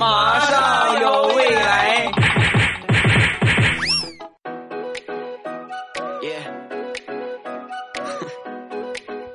[0.00, 2.10] 马上有未来。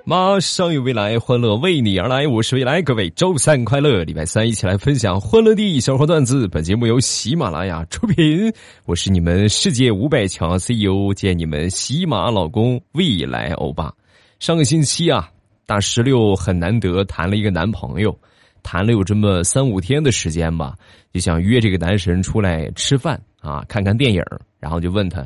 [0.04, 2.28] 马上有未来，欢乐为你而来。
[2.28, 4.04] 我是未来，各位周三快乐！
[4.04, 6.48] 礼拜三一起来分享欢乐的小花段子。
[6.48, 8.52] 本节目由喜马拉雅出品，
[8.86, 13.94] 我是你们世界五百强 CEO 兼你们喜马老公未来欧巴。
[14.40, 15.30] 上个星期啊，
[15.68, 18.18] 大石榴很难得谈了一个男朋友，
[18.66, 20.76] 谈了有这么三五天的时间吧，
[21.14, 24.24] 就想约这个男神出来吃饭啊，看看电影。
[24.60, 25.24] 然后就问他：“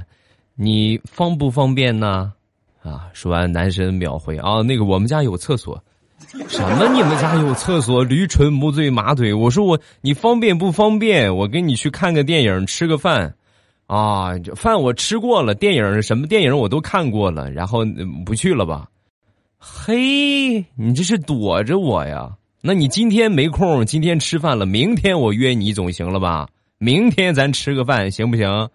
[0.55, 2.33] 你方不方便呢？”
[2.83, 3.07] 啊！
[3.13, 5.81] 说完，男神秒回啊，那个我们家有厕所。
[6.47, 6.87] 什么？
[6.93, 8.03] 你们家有厕所？
[8.03, 9.33] 驴唇不对马嘴。
[9.33, 11.33] 我说我，你方便不方便？
[11.33, 13.33] 我跟你去看个电影，吃个饭。
[13.87, 17.85] 啊，饭我吃过了，电影什么电影我都看过了，然后
[18.25, 18.87] 不去了吧？
[19.57, 22.29] 嘿，你这是躲着我呀？
[22.61, 26.47] 那你今天没空，今天吃饭了，明天我约你总行了吧？
[26.77, 28.69] 明天咱吃个饭行不行？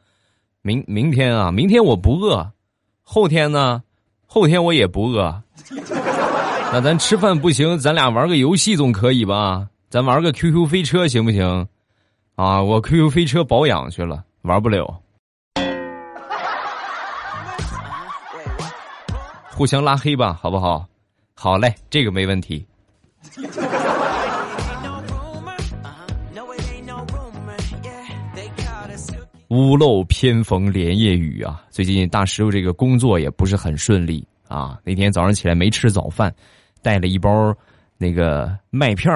[0.62, 2.50] 明明天啊，明天我不饿。
[3.02, 3.82] 后天呢？
[4.26, 5.42] 后天我也不饿，
[6.72, 9.68] 那咱吃饭不行，咱俩玩个游戏总可以吧？
[9.90, 11.68] 咱玩个 QQ 飞车行不行？
[12.36, 14.98] 啊，我 QQ 飞车保养去了，玩不了。
[19.50, 20.86] 互相拉黑吧，好不好？
[21.34, 22.66] 好嘞，这个没问题。
[29.54, 31.64] 屋漏偏逢连夜雨啊！
[31.70, 34.80] 最近大师傅这个工作也不是很顺利啊。
[34.82, 36.34] 那天早上起来没吃早饭，
[36.82, 37.54] 带了一包
[37.96, 39.14] 那个麦片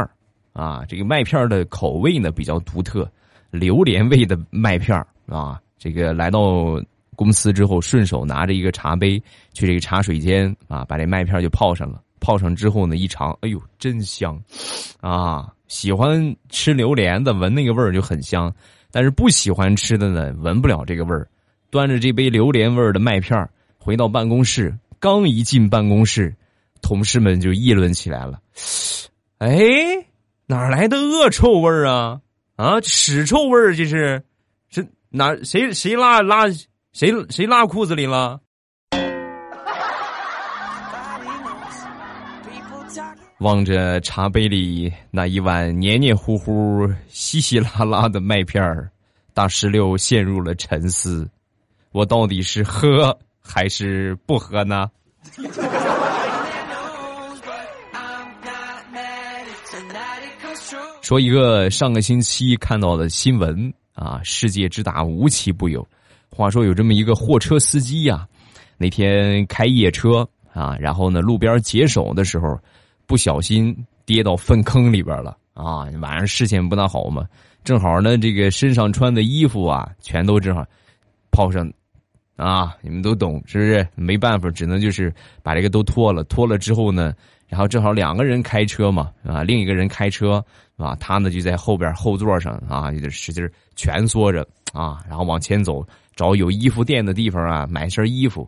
[0.53, 0.84] 啊。
[0.86, 3.11] 这个麦片的口味呢比较独特，
[3.50, 5.61] 榴莲味的麦片啊。
[5.77, 6.81] 这个来到
[7.16, 9.20] 公司之后，顺手拿着一个茶杯
[9.53, 12.00] 去这个茶水间啊，把这麦片就泡上了。
[12.20, 14.41] 泡上之后呢，一尝，哎呦，真香
[15.00, 15.53] 啊！
[15.66, 18.55] 喜欢吃榴莲的，闻那个味儿就很香。
[18.91, 21.28] 但是不喜欢吃的呢，闻不了这个味儿。
[21.70, 26.34] 端着这杯榴莲味儿的麦片回到办公室，刚一进办公室，
[26.81, 28.41] 同事们就议论起来了
[29.37, 29.59] ：“哎，
[30.47, 32.21] 哪来的恶臭味儿啊？
[32.56, 34.22] 啊，屎臭味儿这是？
[34.71, 36.48] 这哪谁谁拉拉
[36.93, 38.41] 谁谁拉裤子里了？”
[43.38, 48.91] 望着茶杯里那一碗黏黏糊糊、稀稀拉拉的麦片儿，
[49.32, 51.28] 大石榴陷入了沉思：
[51.93, 54.91] 我到底是喝还是不喝呢？
[61.00, 65.87] 说一个上个星期看到的新闻啊，世界之大无奇不有。
[66.28, 68.27] 话说有这么一个货车司机呀，
[68.77, 72.59] 那天开夜车啊，然后呢，路边解手的时候。
[73.08, 73.74] 不小心
[74.04, 75.88] 跌到粪坑里边了啊！
[76.02, 77.26] 晚上视线不大好嘛，
[77.64, 80.62] 正好呢，这个身上穿的衣服啊，全都正好
[81.30, 81.66] 泡上
[82.36, 82.76] 啊！
[82.82, 83.88] 你们都懂是不是？
[83.94, 85.10] 没办法，只能就是
[85.42, 86.22] 把这个都脱了。
[86.24, 87.14] 脱了之后呢，
[87.47, 90.44] 然后正好两个人开车嘛啊，另一个人开车
[90.76, 93.42] 啊，他呢就在后边后座上啊，就使劲
[93.74, 95.82] 蜷缩着啊，然后往前走，
[96.14, 98.47] 找有衣服店的地方啊，买身衣服。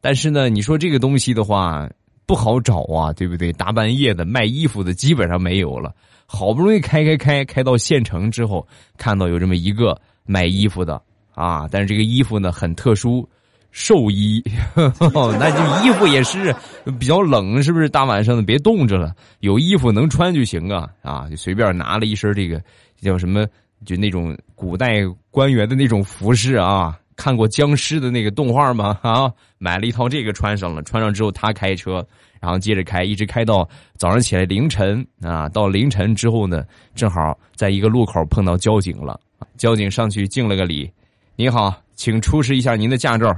[0.00, 1.90] 但是呢，你说这个东西的话。
[2.26, 3.52] 不好找啊，对不对？
[3.52, 5.94] 大半夜的卖衣服的基本上没有了。
[6.26, 8.66] 好不容易开开开开到县城之后，
[8.98, 11.00] 看到有这么一个卖衣服的
[11.34, 13.28] 啊，但是这个衣服呢很特殊，
[13.70, 14.42] 寿衣，
[14.74, 16.52] 那就衣服也是
[16.98, 17.88] 比较冷，是不是？
[17.88, 21.28] 大晚上的别冻着了，有衣服能穿就行啊啊！
[21.30, 22.60] 就随便拿了一身这个
[23.00, 23.46] 叫什么，
[23.84, 26.98] 就那种古代官员的那种服饰啊。
[27.16, 28.98] 看过僵尸的那个动画吗？
[29.02, 32.06] 啊，买了一套这个穿上了，穿上之后他开车，
[32.40, 35.48] 然后接着开，一直开到早上起来凌晨啊。
[35.48, 39.18] 到凌晨之后呢，正好在一个路口碰到交警了，
[39.56, 40.90] 交警上去敬了个礼，
[41.36, 43.28] 你好，请出示一下您的驾照，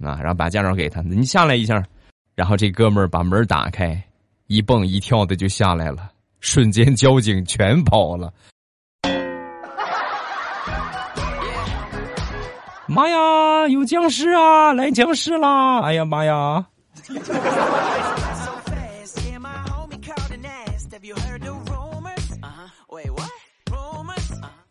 [0.00, 1.82] 啊，然后把驾照给他，您下来一下，
[2.34, 4.00] 然后这哥们儿把门打开，
[4.46, 6.10] 一蹦一跳的就下来了，
[6.40, 8.32] 瞬间交警全跑了。
[12.88, 14.72] 妈呀，有僵尸啊！
[14.72, 15.80] 来僵尸啦！
[15.80, 16.64] 哎呀妈呀！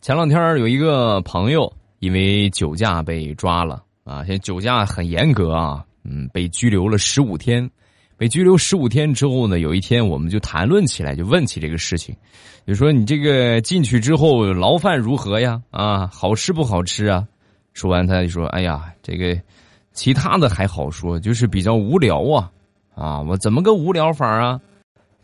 [0.01, 7.69] 前两天有一个朋友因为酒驾被抓了啊，现在酒驾很严格啊，嗯，被拘留了十五天。
[8.17, 12.15] 被拘留十五天之后呢，有一天我们就谈论起来，就问起这个事情，
[12.65, 15.61] 就说你这个进去之后牢饭如何呀？
[15.69, 17.27] 啊，好吃不好吃啊？
[17.75, 19.37] 说完，他就说：“哎呀，这个
[19.91, 22.49] 其他的还好说，就是比较无聊啊！
[22.95, 24.59] 啊，我怎么个无聊法啊？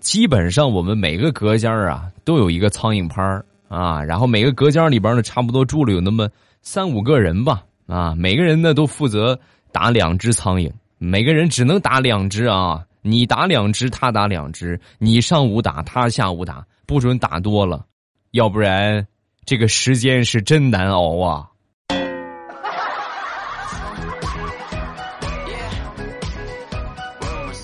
[0.02, 3.24] 基本上我们每个隔间啊都有一个苍蝇拍
[3.70, 6.28] 啊，然后每个隔间里边呢，差不多住了有那么
[6.62, 9.40] 三五个人吧，啊，每个人呢都负责
[9.72, 17.86] 打两只苍蝇，每个人只能打两只啊，你打两只，他打两只，你上午打，他下午打，不准打多了，
[18.32, 19.08] 要不然
[19.46, 21.48] 这个时间是真难熬啊。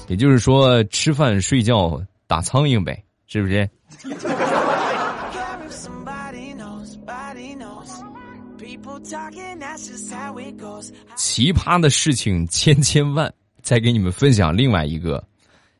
[0.07, 3.69] 也就是说，吃饭睡觉打苍蝇呗，是不是？
[11.15, 13.31] 奇葩的事情千千万，
[13.61, 15.23] 再给你们分享另外一个。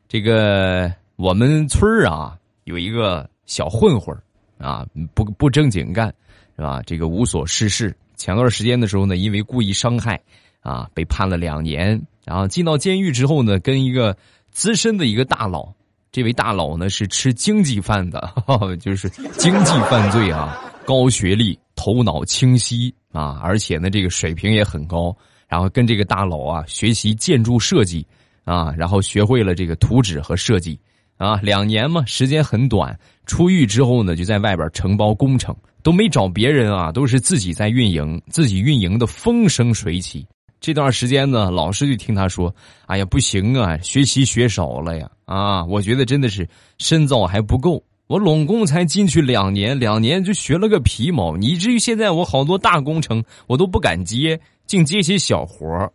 [0.08, 4.22] 这个我们村儿啊，有一个小混混儿
[4.64, 6.14] 啊，不不正经干，
[6.56, 6.82] 是吧？
[6.86, 7.94] 这个无所事事。
[8.16, 10.20] 前段时间的时候呢，因为故意伤害
[10.60, 12.00] 啊，被判了两年。
[12.28, 14.14] 然后进到监狱之后呢，跟一个
[14.52, 15.72] 资深的一个大佬，
[16.12, 18.30] 这位大佬呢是吃经济饭的，
[18.78, 19.08] 就是
[19.38, 25.16] 经济犯罪啊，高学历，头脑清晰啊，而且呢这个水平也很高。
[25.48, 28.06] 然后跟这个大佬啊学习建筑设计
[28.44, 30.78] 啊，然后学会了这个图纸和设计
[31.16, 32.94] 啊，两年嘛时间很短。
[33.24, 40.26] 出狱之后呢，就在外边承包工程，都没找别人啊，都是自己在运营，自己运营的风生水起。
[40.60, 42.54] 这段时间呢，老师就听他说
[42.86, 45.08] ：“哎呀，不行啊，学习学少了呀！
[45.24, 47.82] 啊，我觉得真的是深造还不够。
[48.08, 55.92] 我拢共才进去两年，两年就学了个皮毛，以至于现在我好多大工程我都不敢接，净接些小活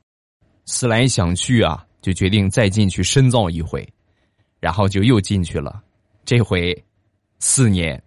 [0.66, 3.86] 思来想去啊，就决定再进去深造一回，
[4.60, 5.82] 然后就又进去了，
[6.24, 6.84] 这回
[7.40, 8.02] 四年。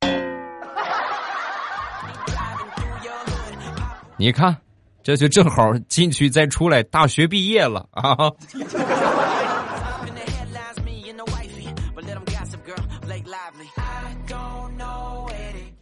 [4.16, 4.61] 你看。
[5.02, 8.30] 这就正好进去再出来，大学毕业了啊！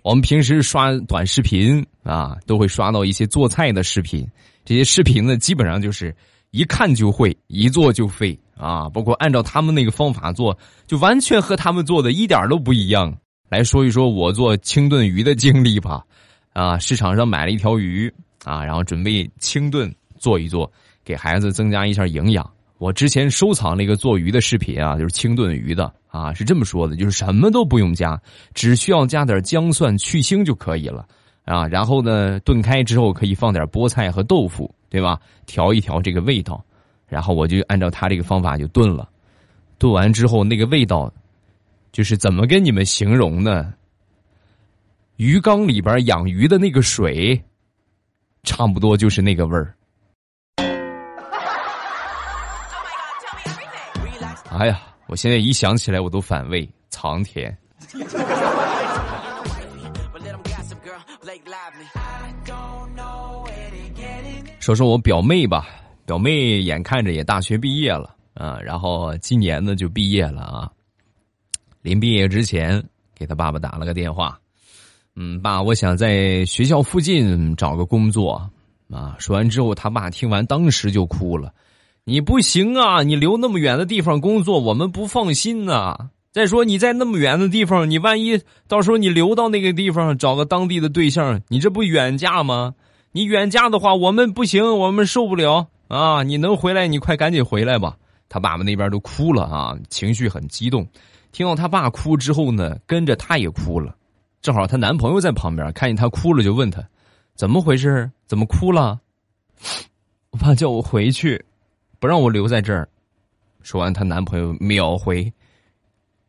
[0.03, 4.27] 我们平时刷短视频啊，都会刷到一些做菜的视频。
[4.65, 6.15] 这些视频呢，基本上就是
[6.51, 8.89] 一看就会，一做就废啊。
[8.89, 10.57] 包括按照他们那个方法做，
[10.87, 13.15] 就完全和他们做的一点都不一样。
[13.51, 16.03] 来说一说我做清炖鱼的经历吧。
[16.55, 18.13] 啊，市场上买了一条鱼。
[18.45, 20.71] 啊，然后准备清炖做一做，
[21.05, 22.49] 给孩子增加一下营养。
[22.79, 28.19] 我之前收藏了一个做鱼的视频啊，就是清炖鱼的啊，是这么说的，就是什么都不用加，
[28.55, 31.07] 只需要加点姜蒜去腥就可以了
[31.45, 31.67] 啊。
[31.67, 35.21] 然后呢，炖开之后可以放点菠菜和豆腐，对吧？
[35.45, 36.65] 调一调这个味道。
[37.07, 39.07] 然后我就按照他这个方法就炖了，
[39.79, 41.13] 炖完之后那个味道，
[41.93, 43.75] 就是怎么跟你们形容呢？
[45.17, 47.39] 鱼缸里边养鱼的那个水。
[48.43, 49.75] 差不多就是那个味儿。
[54.51, 57.57] 哎呀，我现在一想起来我都反胃，藏甜。
[64.59, 65.67] 说说我表妹吧，
[66.05, 70.71] 表妹眼看着也大学毕业了啊，然后今年呢就毕业了啊。
[71.83, 72.83] 临毕业之前，
[73.15, 74.39] 给他爸爸打了个电话。
[75.23, 78.51] 嗯，爸，我想在学校附近找个工作，
[78.91, 79.15] 啊！
[79.19, 81.53] 说完之后，他爸听完当时就哭了。
[82.05, 85.95] 你不行啊，你留那么远的地方工作，我们不放心呐。
[86.33, 92.73] 再说你在那么远的地方，你万一到时候你留到那个地方找个当地的对象，你这不远嫁吗？
[93.13, 96.23] 你远嫁的话，我们不行，我们受不了啊！
[96.23, 97.95] 你能回来，你快赶紧回来吧。
[98.31, 100.89] 他爸爸那边都哭了啊，情绪很激动。
[101.31, 103.95] 听到他爸哭之后呢，跟着他也哭了。
[104.43, 106.83] 正好她男朋友在旁边，看见她哭了，就问她
[107.37, 108.11] ：“怎么回事？
[108.27, 108.99] 怎么哭了？”
[110.31, 111.45] 我爸叫我回去，
[111.99, 112.89] 不让我留在这儿。
[113.63, 115.31] 说完，她男朋友秒回：“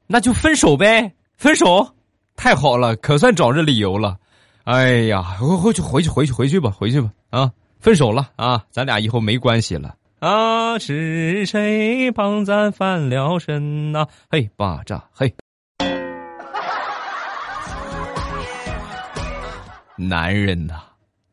[0.08, 1.96] 那就分手呗，分手！
[2.36, 4.18] 太好了，可算找着理由了。
[4.64, 7.12] 哎呀，回回去，回去，回去，回去吧，回去吧。
[7.30, 10.78] 啊，分手了啊，咱俩以后没关系了啊。
[10.80, 14.08] 是谁帮咱翻了身呐？
[14.30, 15.34] 嘿，巴扎，嘿。”
[20.08, 20.82] 男人呐，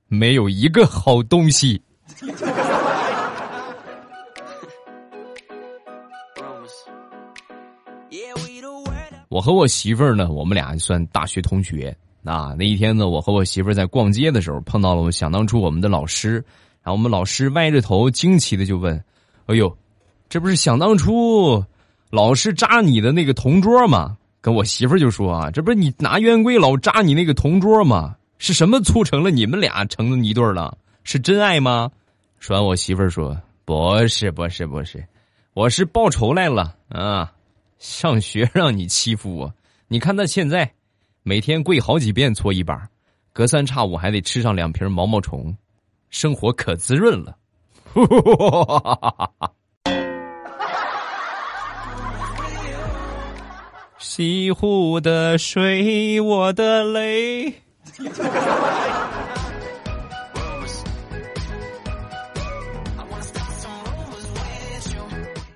[0.09, 1.81] 没有一个好东西。
[9.31, 12.55] 我和我媳妇儿呢，我们俩算大学同学啊。
[12.59, 16.35] 那一天呢，我和我媳妇儿在逛街的时候碰到了，我想当初我们的老师。
[16.83, 19.03] 然后我们老师歪着头，惊奇的就问
[19.47, 19.75] ：“哎呦，
[20.29, 21.65] 这不是想当初
[22.11, 30.77] 老师扎你的那个同桌吗？”跟我媳妇儿就说：“啊，这不是你拿圆规老扎你那个同桌吗？”是什么促成了你们俩成一对了？
[31.05, 31.91] 是真爱吗？
[32.39, 35.05] 说完，我媳妇儿说：“不是，不是，不是，
[35.55, 37.33] 我是报仇来了啊！
[37.79, 39.55] 上学让你欺负我，
[39.89, 40.73] 你看他现在，
[41.23, 42.89] 每天跪好几遍搓衣板，
[43.33, 45.57] 隔三差五还得吃上两瓶毛毛虫，
[46.11, 47.37] 生活可滋润了。
[53.99, 57.53] 西湖的水，我的泪。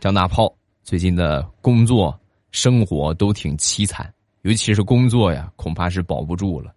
[0.00, 2.18] 张大炮最近的工作
[2.50, 6.72] 生活都挺凄惨，尤其是工作呀，恐怕是保不住了。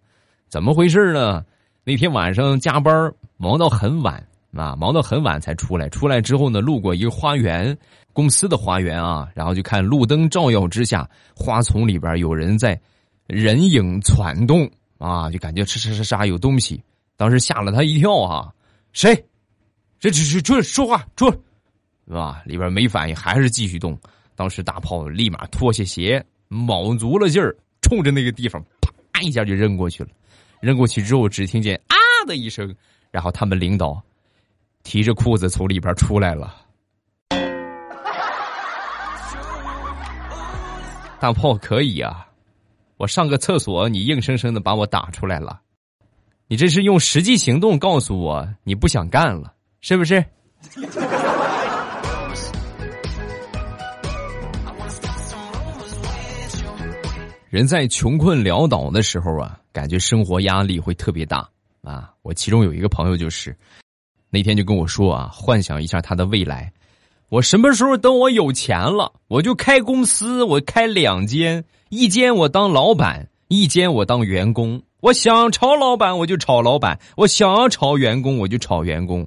[0.48, 1.44] 怎么回事呢？
[1.82, 5.88] 那天晚上加班忙到很晚啊，忙到很晚才出来。
[5.88, 7.76] 出来之后呢，路过一个花园，
[8.12, 12.80] 公司的花园啊，然后就看路灯照耀之下，花丛里边有人在
[13.26, 16.82] 人影攒动啊，就感觉哧哧哧哧有东西。
[17.16, 18.52] 当时吓了他一跳啊！
[18.92, 19.14] 谁？
[19.98, 21.30] 这这这出来说话出！
[22.06, 22.42] 是吧？
[22.44, 23.98] 里边没反应，还是继续动。
[24.34, 28.62] 当时大炮立马脱下鞋，卯足了劲儿，冲着那个地方
[29.12, 30.10] 啪一下就扔过去了。
[30.60, 32.74] 扔过去之后，只听见啊的一声，
[33.10, 34.00] 然后他们领导
[34.82, 36.54] 提着裤子从里边出来了。
[41.18, 42.25] 大炮可以啊，
[42.98, 45.60] 我上个厕所，你硬生生的把我打出来了。
[46.48, 50.24] 你这是用实际行动告诉我你不想干了，是不是？
[57.50, 61.46] 人在穷困潦倒的时候啊，感觉生活压力会特别大
[61.82, 62.12] 啊。
[62.22, 63.56] 我其中有一个朋友就是，
[64.30, 66.72] 那天就跟我说啊，幻想一下他的未来，
[67.28, 74.82] 我什么时候等我有钱了，我就开公司，我开两间，一间我当老板，一间我当员工。
[75.00, 79.26] 我想炒老板我就炒老板，我想炒员工我就炒员工。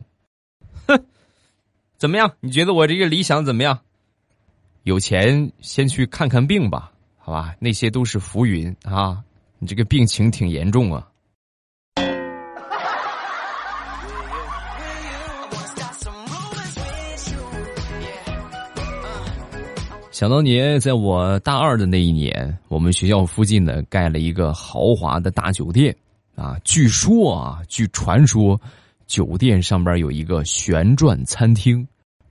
[0.88, 1.04] 哼，
[1.98, 2.32] 怎么样？
[2.40, 3.80] 你觉得我这个理想怎么样？
[4.84, 6.92] 有钱先去看看病吧。
[7.18, 9.22] 好吧，那些都是浮云啊！
[9.60, 11.09] 你这个病情挺严重啊。
[20.20, 25.96] 想当年，在我大二的那一年，我们学校附近呢盖了一个豪华的大酒店
[26.36, 26.58] 啊。
[26.66, 28.60] 据说啊，据传说，
[29.08, 31.88] 酒店上边有一个旋转餐厅。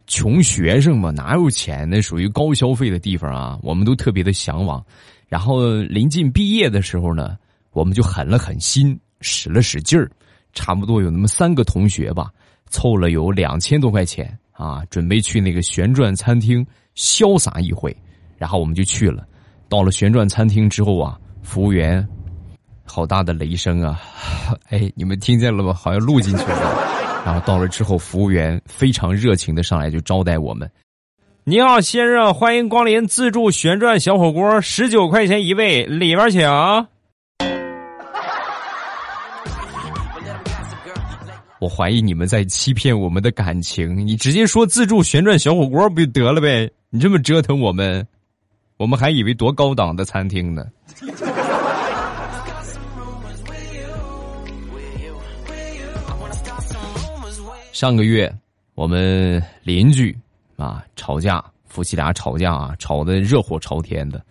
[0.07, 1.89] 穷学生嘛，哪有钱？
[1.89, 4.85] 那属于高消费的地方啊，我们都特别的向往。
[5.27, 7.39] 然后临近毕业的时候呢，
[7.73, 10.11] 我们就狠了狠心，使了使劲儿，
[10.53, 12.31] 差不多有那么三个同学吧，
[12.69, 16.67] 凑了有两千多块钱啊，准备去那个旋转餐厅
[16.99, 17.97] 潇洒一回。
[18.37, 19.25] 然后我们就去了。
[19.69, 22.07] 到了旋转餐厅之后啊，服务员，
[22.85, 24.01] 好大的雷声啊！
[24.71, 25.73] 哎，你们听见了吗？
[25.73, 26.85] 好像录进去了。
[27.25, 30.71] 然后到了之后，服务员非常热情的上来就招待我们。
[31.45, 36.41] 你好，先生，欢迎光临自助旋转小火锅，十九块钱一位，里边请。
[41.61, 46.71] 我怀疑你们在欺骗我们的感情，你直接说自助旋转小火锅不就得了呗？
[46.91, 48.07] 你这么折腾我们，
[48.79, 50.65] 我们还以为多高档的餐厅呢。
[57.73, 58.35] 上个月，
[58.75, 60.17] 我们邻居
[60.57, 64.25] 啊吵架，夫妻俩吵架啊，吵得热火朝天的。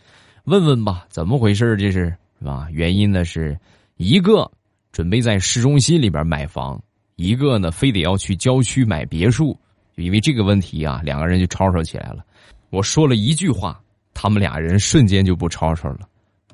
[0.45, 1.77] 问问吧，怎么回事？
[1.77, 2.67] 这是是吧？
[2.71, 3.55] 原因呢是
[3.97, 4.51] 一个
[4.91, 6.81] 准备在市中心里边买房，
[7.17, 9.55] 一个呢非得要去郊区买别墅。
[9.95, 12.25] 就因为这个问题啊，两个人就吵吵起来了。
[12.69, 13.79] 我说了一句话，
[14.13, 15.99] 他们俩人瞬间就不吵吵了。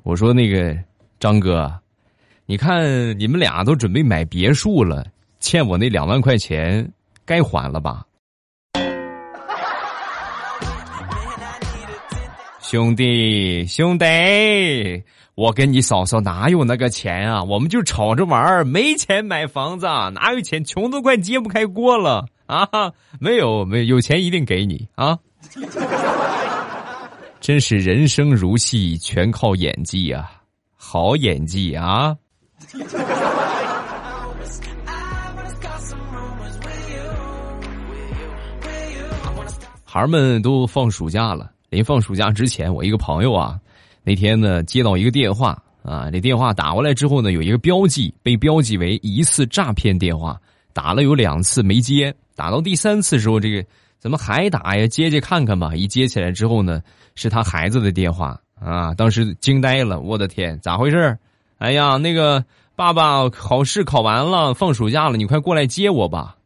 [0.02, 0.76] 我说：“那个
[1.18, 1.72] 张哥，
[2.46, 5.04] 你看你们俩都准备买别墅了。”
[5.40, 6.90] 欠我那两万块钱，
[7.26, 8.04] 该还了吧？
[12.62, 14.06] 兄弟，兄弟，
[15.34, 17.42] 我跟你嫂嫂哪有那个钱啊？
[17.42, 20.64] 我们就吵着玩儿没钱买房子，哪有钱？
[20.64, 22.92] 穷都快揭不开锅了啊！
[23.18, 25.18] 没有，没有钱一定给你啊！
[27.40, 30.30] 真是人生如戏，全靠演技啊！
[30.76, 32.16] 好演技啊！
[39.84, 43.60] 孩儿们都放暑假了，临放暑假之前，我一个朋友啊，
[44.02, 50.40] 那天呢接到一个电话啊，这电话打过来之后呢，有一个标记被标记为疑似诈骗电话，
[50.74, 53.64] 打了有两次没接，打到第三次时候，这个
[53.98, 54.86] 怎么还打呀？
[54.86, 55.74] 接接看看吧。
[55.74, 56.82] 一接起来之后呢，
[57.14, 61.16] 是他孩子的电话啊，当时惊呆了，我的天，咋回事？
[61.58, 62.44] 哎呀，那个
[62.76, 66.36] 爸爸考试考完了，放暑假了，你快过来接我吧。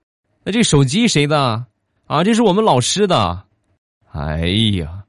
[0.44, 1.64] 那这手机谁的？
[2.06, 3.42] 啊，这是我们老师的，
[4.12, 5.04] 哎呀，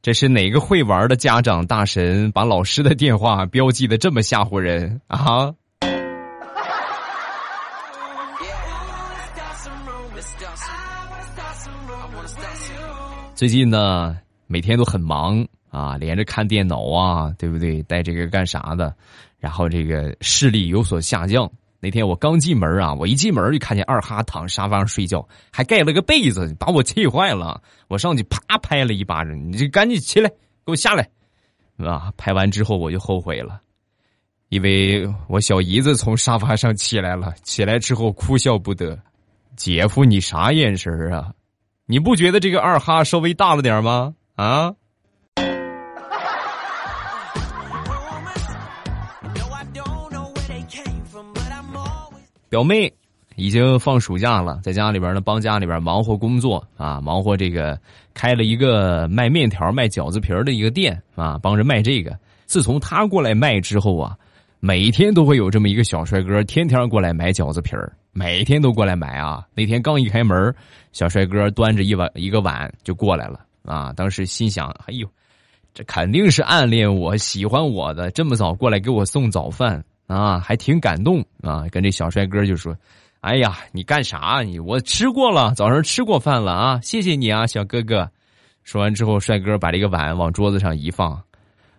[0.00, 5.54] 这是哪个会玩的家长大神把老师的电话标记的这么吓唬人啊？
[13.38, 14.18] 最近呢，
[14.48, 17.80] 每天都很忙啊，连着看电脑啊，对不对？
[17.84, 18.92] 带这个干啥的？
[19.38, 21.48] 然后这个视力有所下降。
[21.78, 27.62] 那天我刚进门啊，我一进门就看见二哈躺沙发上睡觉，还盖了个被子，把我气坏了。
[27.86, 31.08] 我上去啪拍了一巴掌，你这赶紧起来，给我下来，
[31.76, 32.12] 啊！
[32.16, 33.60] 拍完之后我就后悔了，
[34.48, 38.98] 因为我小姨子从沙发上起来了，起来之后哭笑不得。
[39.54, 41.32] 姐夫，你啥眼神啊？
[41.90, 44.14] 你不觉得这个二哈稍微大了点吗？
[44.34, 44.74] 啊？
[52.50, 52.92] 表妹
[53.36, 57.80] 已经放暑假了，在家里边呢，帮家里边忙活工作啊，忙活这个
[58.12, 62.14] 开了一个卖面条、卖饺子皮儿的一个店啊，帮着卖这个。
[62.44, 64.14] 自从他过来卖之后啊，
[64.60, 69.46] 每天都会有这么一个小帅哥，天天过来买饺子皮儿，每天都过来买啊。
[69.54, 70.52] 那天刚一开门，
[70.90, 73.92] 小帅哥端着一碗一个碗就过来了啊。
[73.92, 75.08] 当时心想：哎呦，
[75.72, 79.84] 这肯定是暗恋我、喜欢我的，这么早过来给我送早饭。
[80.08, 81.66] 啊，还挺感动啊！
[81.70, 82.74] 跟这小帅哥就说
[83.20, 84.40] ：“哎呀，你干啥？
[84.42, 86.80] 你我吃过了，早上吃过饭了啊！
[86.82, 88.10] 谢谢你啊，小哥哥。”
[88.64, 91.22] 说完之后，帅哥把这个碗往桌子上一放：“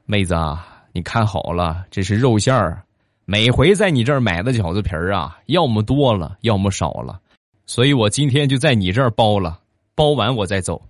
[0.06, 2.84] 妹子啊，你看好了，这是肉馅儿。
[3.32, 7.20] 每回在你这儿买的饺子皮儿啊，要么多了，要么少了，
[7.68, 9.60] 所以我今天就在你这儿包了，
[9.94, 10.82] 包完我再走。”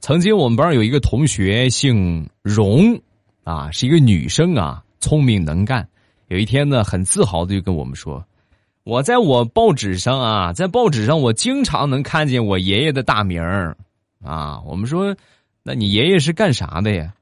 [0.00, 2.98] 曾经我们班有一个同学姓荣，
[3.44, 5.86] 啊，是一个女生啊，聪明能干。
[6.28, 8.24] 有一天呢，很自豪的就跟我们说
[8.84, 13.76] ：“我在我报纸上啊，在报纸上我经常能看见我爷爷的大名儿。”
[14.22, 15.16] 啊，我们说
[15.62, 17.14] ：“那你爷爷是干啥的呀？”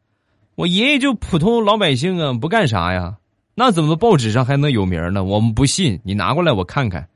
[0.56, 3.18] 我爷爷就普通老百姓啊，不干啥呀。
[3.54, 5.24] 那怎么报纸上还能有名呢？
[5.24, 7.08] 我们不信，你拿过来我看看。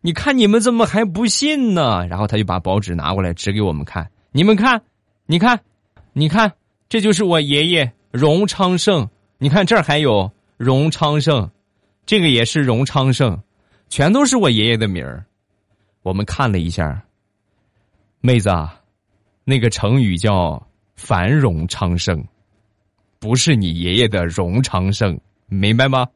[0.00, 2.06] 你看你们怎么还不信呢？
[2.06, 4.80] 然后他就把报纸拿过来指给我们看，你们看。
[5.26, 5.60] 你看，
[6.12, 6.52] 你看，
[6.88, 9.08] 这就是我爷爷荣昌盛。
[9.36, 11.50] 你看这儿还有荣昌盛，
[12.06, 13.38] 这个也是荣昌盛，
[13.88, 15.24] 全都是我爷爷的名儿。
[16.02, 17.04] 我们看了一下，
[18.20, 18.80] 妹子，啊，
[19.50, 20.62] 那个成语叫
[20.94, 22.22] 繁荣昌盛，
[23.18, 26.06] 不是你爷爷的荣昌盛，明白吗？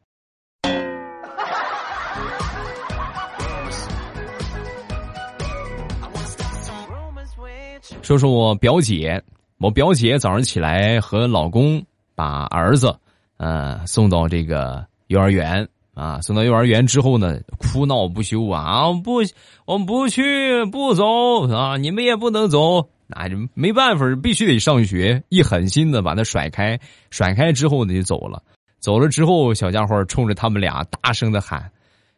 [8.03, 9.23] 说说我表姐，
[9.57, 11.83] 我表姐早上起来和老公
[12.15, 12.95] 把儿子，
[13.39, 19.23] 呃，送到这个幼儿园啊，送到幼儿园之后呢，哭闹不休啊，不，
[19.65, 26.79] 我们不去，不走啊，你们也不能走，那就没办法，必须得上学，一狠心的把他甩开，
[27.11, 28.43] 甩开之后呢就走了，
[28.81, 31.71] 走了之后，小家伙冲着他们俩大声的喊：“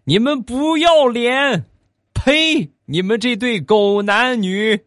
[0.05, 1.65] 你们不要脸！
[2.13, 2.71] 呸！
[2.87, 4.81] 你们这对狗男女！”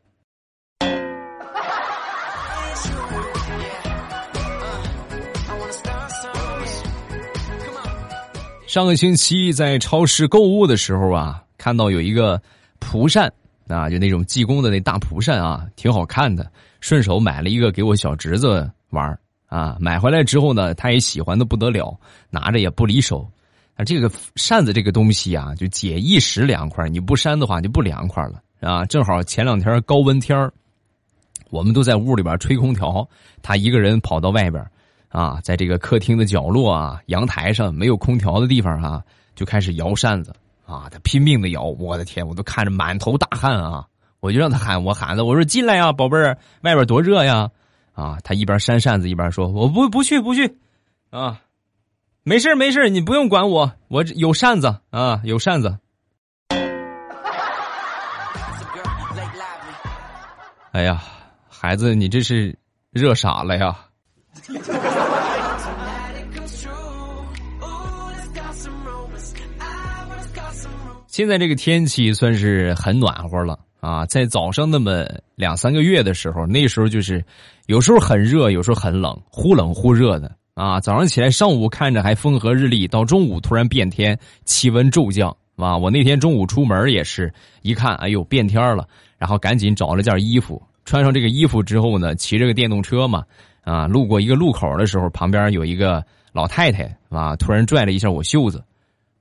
[8.68, 12.40] 上个星期在超市购物的时候啊，看到有一个
[12.80, 13.32] 蒲扇
[13.68, 16.50] 啊，就那种济公的那大蒲扇啊，挺好看的。
[16.80, 19.78] 顺手买了一个给我小侄子玩啊。
[19.80, 21.98] 买回来之后呢，他也喜欢的不得了，
[22.30, 23.30] 拿着也不离手。
[23.76, 28.86] 啊，这个扇子这个东西啊，就解一时凉快，你不扇的话就不凉快了啊。
[28.86, 30.50] 正好前两天高温天
[31.50, 33.08] 我们都在屋里边吹空调，
[33.42, 34.66] 他一个人跑到外边。
[35.10, 39.02] 啊，在这个客厅的角落啊，阳台上没有空调的地方啊，
[39.36, 40.34] 就开始摇扇子
[40.68, 43.88] 啊，他拼命的摇，我的天，我都看着满头大汗啊！
[44.20, 47.50] 我就让他喊，我喊他，我说进来呀，宝贝儿，外边多热呀！
[47.94, 50.58] 啊，他一边扇扇子一边说，我不不去不去，
[51.10, 51.40] 啊，
[52.24, 55.78] 没事没事，你不用管我，我有扇子啊，有扇子。
[60.74, 61.02] 哎呀，
[61.48, 62.60] 孩子，你这是
[62.92, 63.78] 热傻了呀！
[71.18, 75.04] 现在这个天气算是很暖和了啊，在早上那么
[75.34, 77.26] 两三个月的时候，那时候就是
[77.66, 80.80] 有时候很热，有时候很冷，忽冷忽热的啊。
[80.80, 85.76] 早上起来，上午看着还风和日丽，到中午突然变天，气温骤降啊。
[85.82, 93.24] 我那天中午出门也是一看，哎呦变天了，然后赶紧找了件衣服，穿上这个衣服之后呢，骑着个电动车嘛。
[93.64, 98.64] 啊，路过一个路口的时候，旁边有一个老太太啊，突然拽了一下我袖子，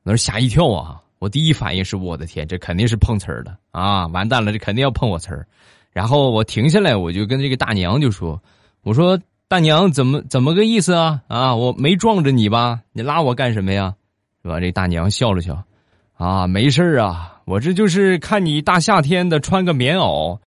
[0.02, 1.00] 那是吓一跳啊！
[1.18, 4.06] 我第一反应是我的天，这肯定是碰瓷儿的啊！
[4.08, 5.46] 完蛋了，这肯定要碰我瓷儿。
[5.90, 8.40] 然后我停下来，我就跟这个大娘就说
[8.84, 11.22] ：“我说大娘，怎么怎么个意思啊？
[11.28, 12.80] 啊，我没撞着你吧？
[12.92, 13.94] 你拉我干什么呀？
[14.42, 15.64] 是吧？”这大娘笑了笑，
[16.18, 20.38] 啊，没事啊，我这就是看你大夏天的穿个棉袄，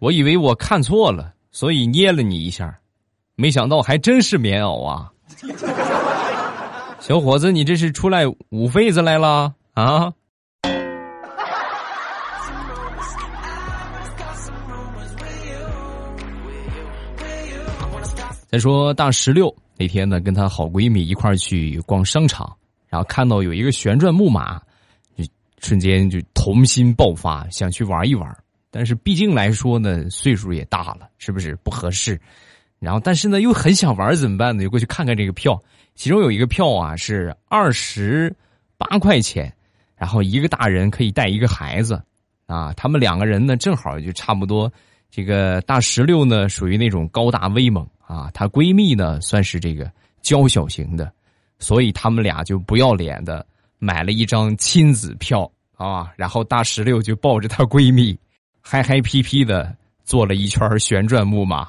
[0.00, 2.78] 我以为我看错了，所以捏了你一下，
[3.36, 5.10] 没想到还真是棉袄啊！
[7.00, 10.12] 小伙子，你这是出来捂痱子来了啊？
[18.48, 22.52] 再说大石榴那天呢，跟她好闺蜜一块儿去逛商场，
[22.88, 24.58] 然后看到有一个旋转木马，
[25.16, 25.24] 就
[25.60, 28.36] 瞬间就童心爆发，想去玩一玩。
[28.72, 32.20] 但是毕竟来说呢，岁数也大了，是不是不合适？
[32.80, 34.64] 然后但是呢，又很想玩，怎么办呢？
[34.64, 35.56] 就过去看看这个票，
[35.94, 38.34] 其中有一个票啊是二十
[38.76, 39.54] 八块钱，
[40.00, 42.02] 然后一个大人可以带一个孩子，
[42.46, 44.72] 啊，他们两个人呢正好就差不多。
[45.10, 47.86] 这个大石榴呢属于那种高大威猛。
[48.06, 51.12] 啊，她闺蜜呢算是这个娇小型的，
[51.58, 53.46] 所以他们俩就不要脸的
[53.78, 58.18] 买了一张亲子票啊，然后大石榴就抱着她闺蜜，
[58.62, 61.68] 嗨嗨皮皮的坐了一圈旋转木马。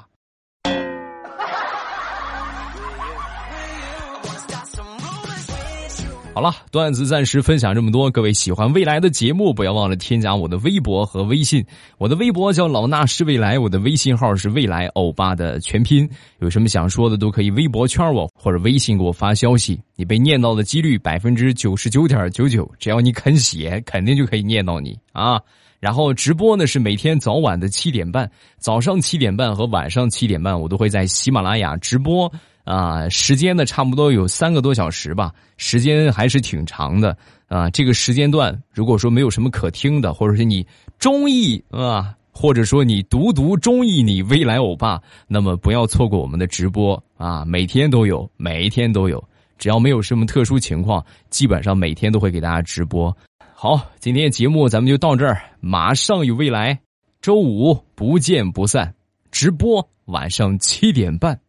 [6.33, 8.09] 好了，段子暂时分享这么多。
[8.09, 11.63] 各位喜欢未来的节目，不要忘了添加我的微博和微信。
[11.97, 16.09] 我的微博叫老衲是未来，我的微信号是未来欧巴的全拼。
[16.39, 19.77] 有什么想说的，都可以微博圈我或者微信给我发消息。
[19.97, 25.37] 你被念到的几率百分之九十九点九九，只要你肯写，肯定就可以念到你啊。
[25.81, 32.31] 然后直播呢是每天早晚的七点半，早上七点半和晚上七点半，我都会在喜马拉雅直播。
[32.63, 37.69] 啊，时间呢差不多有三个多小时吧，时间还是挺长的啊。
[37.69, 40.65] 这个时间段，如果说没有什么可听的，或者是你
[40.99, 49.23] 中意啊，或者说你独独中意你未来欧巴，那么不要错过我们的直播啊，每天都有，每一天都有，
[49.57, 53.15] 只要没有什么特殊情况，基本上每天都会给大家直播。
[53.53, 56.79] 好，今天节目咱们就到这儿，马上有未来，
[57.21, 58.93] 周五不见不散，
[59.31, 61.39] 直播晚上七点半。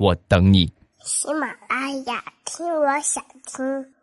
[0.00, 0.72] 我等你。
[1.04, 3.94] 喜马拉雅，听我想听。